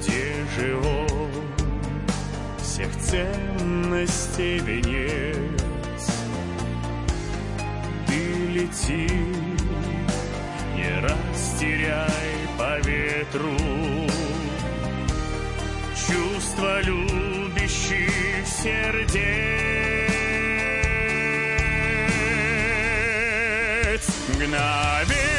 [0.00, 1.30] Где же он,
[2.58, 6.04] всех ценностей венец.
[8.06, 9.10] Ты лети,
[10.74, 13.58] не растеряй по ветру.
[15.94, 19.20] Чувства любящих сердец.
[24.28, 25.29] Мгновения,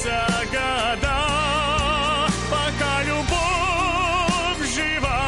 [0.00, 1.18] становятся года,
[2.50, 5.22] пока любовь жива,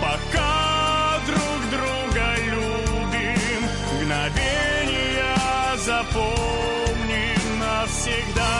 [0.00, 3.62] пока друг друга любим,
[3.94, 5.36] мгновения
[5.84, 8.54] запомним навсегда.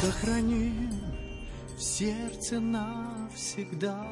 [0.00, 1.00] Сохраним
[1.76, 4.06] в сердце навсегда.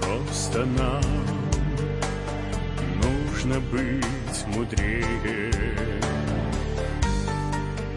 [0.00, 1.23] Просто нам
[3.44, 5.50] нужно быть мудрее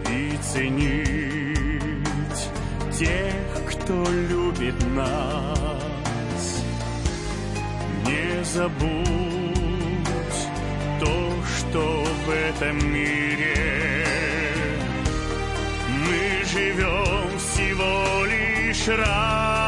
[0.09, 1.69] и ценить
[2.91, 6.63] тех, кто любит нас.
[8.05, 8.87] Не забудь
[10.99, 14.05] то, что в этом мире
[15.87, 19.66] мы живем всего лишь раз.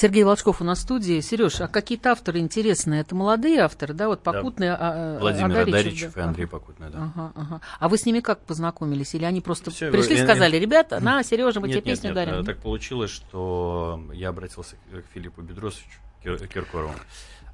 [0.00, 1.20] Сергей Волчков у нас в студии.
[1.20, 3.02] Сереж, а какие-то авторы интересные?
[3.02, 4.08] Это молодые авторы, да?
[4.08, 6.20] Вот Покутный, а, а, Владимир Адаричев, Адаричев да?
[6.20, 7.12] и Андрей Покутный, да.
[7.14, 7.60] Ага, ага.
[7.78, 9.14] А вы с ними как познакомились?
[9.14, 12.08] Или они просто Всё, пришли и сказали, ребята, на, Сережа, мы Нет, тебе нет, песню
[12.10, 12.34] нет, дарим?
[12.40, 16.94] э, Так получилось, что я обратился к Филиппу Бедросовичу Кир- Киркорову.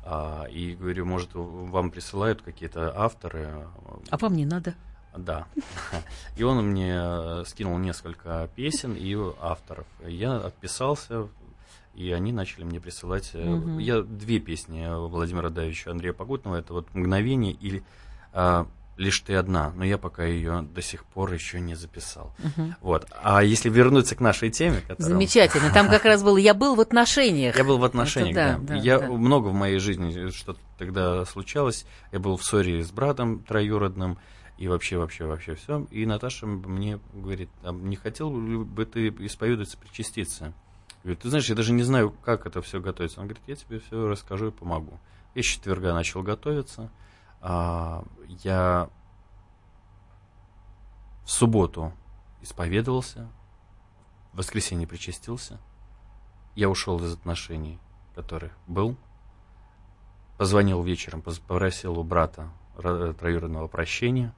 [0.05, 3.67] а, И говорю, может, вам присылают какие-то авторы.
[4.09, 4.75] А вам не надо.
[5.17, 5.47] Да.
[6.37, 9.87] И он мне э, скинул несколько песен и авторов.
[10.07, 11.27] Я отписался,
[11.97, 13.31] и они начали мне присылать.
[13.33, 13.79] э, Мгм.
[13.79, 16.57] Я две песни Владимира Давича Андрея Погутного.
[16.57, 17.83] Это вот «Мгновение» или
[18.33, 18.67] а,
[18.99, 19.73] «Лишь ты одна».
[19.75, 22.35] Но я пока ее до сих пор еще не записал.
[22.39, 22.77] Мгм.
[22.83, 23.07] Вот.
[23.23, 24.81] А если вернуться к нашей теме...
[24.87, 25.73] которая- Замечательно.
[25.73, 27.57] Там как раз было «Я был в отношениях».
[27.57, 28.59] Я был в отношениях, да.
[28.59, 29.09] да, да, я да.
[29.11, 31.87] много в моей жизни что-то тогда случалось.
[32.13, 34.19] Я был в ссоре с братом троюродным
[34.59, 35.87] и вообще, вообще, вообще все.
[35.91, 40.53] И Наташа мне говорит, а не хотел бы ты исповедоваться, причаститься?
[41.07, 43.21] Говорит, ты знаешь, я даже не знаю, как это все готовится.
[43.21, 44.99] Он говорит, я тебе все расскажу и помогу.
[45.37, 46.91] Я с четверга начал готовиться.
[47.41, 48.03] А,
[48.43, 48.91] я
[51.25, 51.93] в субботу
[52.43, 53.31] исповедовался,
[54.33, 55.61] в воскресенье причастился.
[56.57, 57.79] Я ушел из отношений,
[58.17, 58.97] которых был.
[60.39, 64.35] Позвонил вечером, попросил у брата ро- троюродного прощения.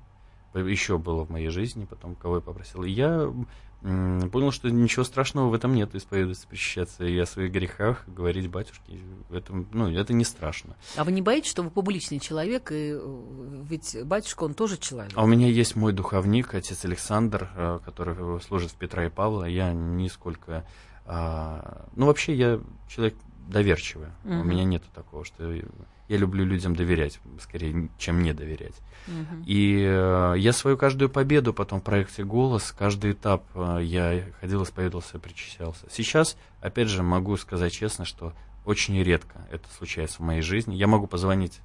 [0.52, 2.82] Еще было в моей жизни, потом кого я попросил.
[2.82, 3.32] И я
[3.80, 8.98] понял, что ничего страшного в этом нет, исповедоваться, причащаться и о своих грехах говорить батюшке.
[9.28, 10.76] В этом, ну, это не страшно.
[10.96, 15.12] А вы не боитесь, что вы публичный человек, и э, ведь батюшка, он тоже человек?
[15.14, 19.44] А у меня есть мой духовник, отец Александр, э, который служит в Петра и Павла.
[19.44, 20.66] Я нисколько...
[21.06, 23.14] а, Ну, вообще, я человек
[23.48, 24.08] доверчивый.
[24.24, 24.48] У Мгм.
[24.48, 25.54] меня нету такого, что
[26.08, 28.74] я люблю людям доверять, скорее, чем не доверять.
[29.06, 29.44] Мгм.
[29.46, 34.62] И э, я свою каждую победу потом в проекте «Голос», каждый этап э, я ходил,
[34.62, 35.86] исповедовался, причащался.
[35.90, 38.32] Сейчас, опять же, могу сказать честно, что
[38.64, 40.74] очень редко это случается в моей жизни.
[40.74, 41.60] Я могу позвонить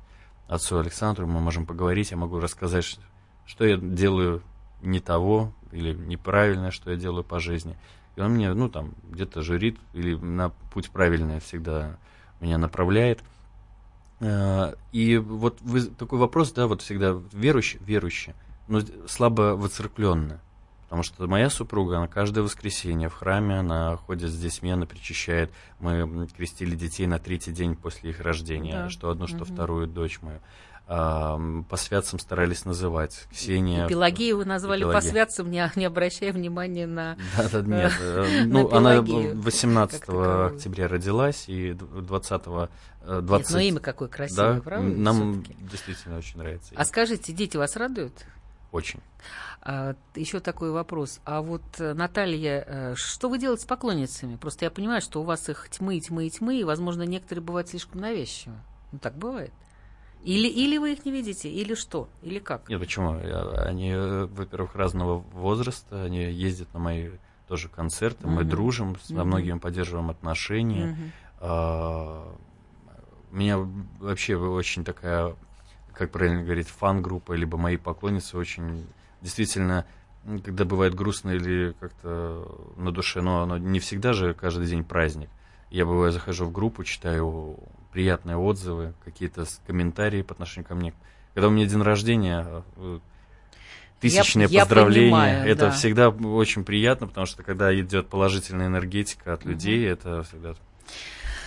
[0.48, 2.98] отцу Александру, мы можем поговорить, я могу рассказать, ш-
[3.46, 4.42] что я делаю
[4.82, 7.78] не того или неправильно, что я делаю по жизни.
[8.16, 11.98] И он мне, ну, там, где-то журит или на путь правильный всегда
[12.40, 13.22] меня направляет.
[14.24, 18.34] Э, И вот вы, такой вопрос, да, вот всегда верующий, верующий,
[18.68, 20.38] но слабо воцеркленный.
[20.84, 25.52] Потому что моя супруга, она каждое воскресенье в храме, она ходит с детьми, она причащает.
[25.80, 28.90] Мы крестили детей на третий день после их рождения, Да.
[28.92, 29.46] что одну, что Мгм.
[29.46, 30.40] вторую дочь мою.
[30.86, 33.26] По святцам старались называть.
[33.32, 33.86] Ксения.
[33.86, 35.02] И Пелагею вы назвали Пелагея.
[35.02, 37.18] по святцам, не, не обращая внимания на...
[37.38, 37.94] Да, да, нет.
[38.00, 40.46] э, Ну, она Пелагею, 18 как таковую.
[40.48, 42.42] октября родилась, и 20
[43.06, 44.90] э, 20 Нет, но имя какое красивое, да, правда?
[44.90, 46.74] нам действительно очень нравится.
[46.76, 48.26] А скажите, дети вас радуют?
[48.74, 49.00] Очень.
[49.62, 51.22] А, еще такой вопрос.
[51.24, 54.36] А вот, э, Наталья, э, что вы делаете с поклонницами?
[54.36, 57.70] Просто я понимаю, что у вас их тьмы, тьмы и тьмы, и, возможно, некоторые бывают
[57.70, 58.56] слишком навязчивы.
[58.92, 59.54] Ну, так бывает.
[60.24, 62.70] Или, или вы их не видите, или что, или как?
[62.70, 63.20] Нет, почему?
[63.66, 67.10] Они, э, во-первых, разного возраста, они ездят на мои
[67.48, 68.50] тоже концерты, мы Мгм.
[68.50, 70.88] дружим, со многими поддерживаем отношения.
[70.88, 71.12] Мгм.
[71.40, 72.36] А,
[73.32, 73.58] У меня
[74.00, 75.36] вообще очень такая,
[75.92, 78.86] как правильно говорить, фан-группа, либо мои поклонницы очень
[79.22, 79.86] действительно,
[80.46, 82.48] когда бывает грустно или как-то
[82.78, 85.30] на душе, но оно не всегда же каждый день праздник.
[85.72, 87.58] Я бываю захожу в группу, читаю
[87.94, 90.94] приятные отзывы, какие-то комментарии по отношению ко мне.
[91.34, 93.00] Когда у меня день рождения, э,
[94.00, 95.72] тысячное я поздравление, понимаю, это да.
[95.72, 100.56] всегда очень приятно, потому что когда идет положительная энергетика от людей, это всегда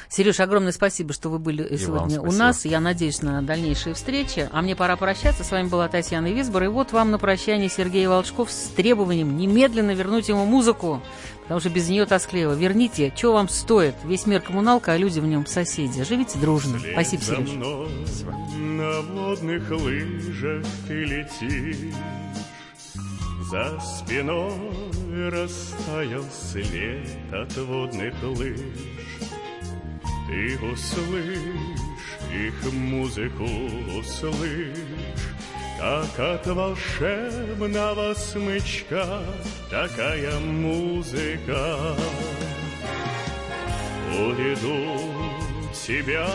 [0.09, 2.65] Сереж, огромное спасибо, что вы были вам сегодня у нас.
[2.65, 4.49] Я надеюсь на дальнейшие встречи.
[4.53, 5.43] А мне пора прощаться.
[5.43, 6.65] С вами была Татьяна Висбор.
[6.65, 11.03] И вот вам на прощание Сергей Волчков с требованием немедленно вернуть ему музыку,
[11.47, 12.55] потому что без нее тоскливо.
[12.55, 13.95] Верните, что вам стоит?
[14.05, 16.03] Весь мир коммуналка, а люди в нем соседи.
[16.03, 16.81] Живите дружно.
[16.93, 17.51] Спасибо, за Сереж.
[17.51, 17.89] мной
[18.77, 21.95] на водных лыжах ты летишь,
[23.51, 28.59] За спиной растаял след от водных лыж.
[30.27, 31.39] Ты услышь
[32.33, 33.45] их музыку,
[33.97, 34.77] услышь,
[35.79, 39.23] Как от волшебного смычка
[39.71, 41.95] такая музыка.
[44.19, 44.99] Уведу
[45.87, 46.27] тебя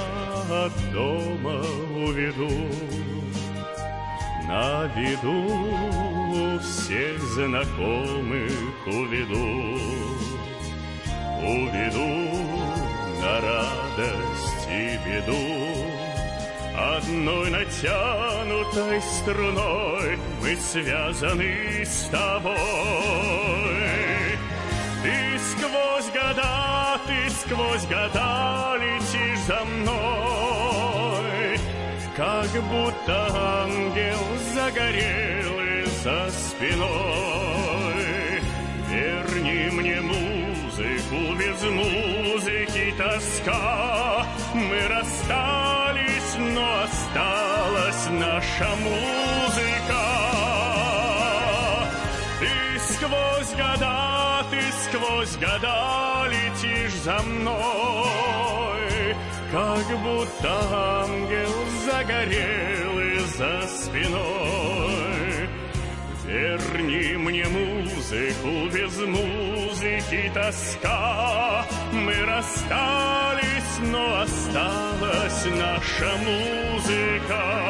[0.50, 1.60] от дома,
[1.96, 2.70] уведу.
[4.48, 8.52] На виду у всех знакомых
[8.86, 9.80] уведу.
[11.42, 12.12] Уведу
[13.22, 15.91] на радость и беду
[16.82, 22.56] Одной натянутой струной Мы связаны с тобой.
[25.04, 31.60] Ты сквозь года, ты сквозь года летишь за мной.
[32.18, 33.28] Как будто
[33.64, 34.20] ангел
[34.54, 37.62] загорелый за спиной.
[38.90, 44.26] Верни мне музыку, без музыки тоска.
[44.54, 45.91] Мы расстались,
[46.84, 50.04] осталась наша музыка.
[52.40, 59.16] Ты сквозь года, ты сквозь года летишь за мной.
[59.52, 60.52] Как будто
[61.04, 61.54] ангел
[61.86, 65.50] загорелый за спиной.
[66.26, 71.66] Верни мне музыку, без музыки тоска.
[71.92, 77.62] Мы расстались, но осталась наша музыка.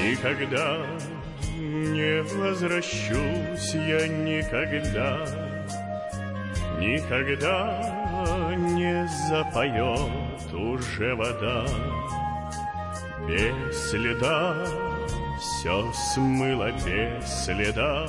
[0.00, 0.78] Никогда
[1.56, 5.26] не возвращусь я никогда,
[6.78, 11.64] Никогда не запоет уже вода.
[13.26, 14.56] Без следа
[15.38, 18.06] все смыло без следа.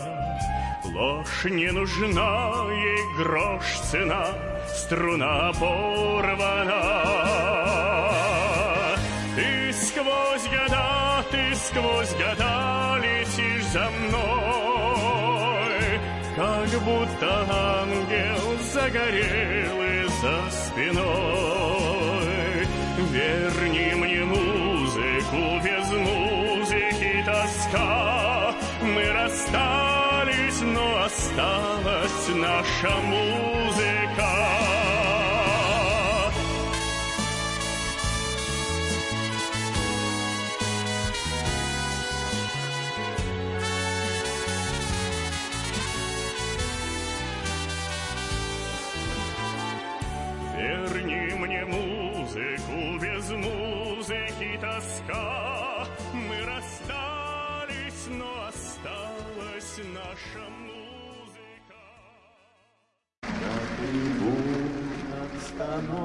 [0.85, 4.27] Ложь не нужна, ей грош цена,
[4.67, 6.81] струна порвана.
[9.35, 14.91] Ты сквозь года, ты сквозь года летишь за мной,
[16.35, 21.63] как будто ангел загорелый за спиной.
[23.11, 23.62] Верни
[29.33, 34.12] Мы расстались, но осталась наша музыка.